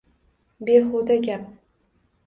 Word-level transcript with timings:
Behuda 0.69 1.15
gap! 1.29 1.47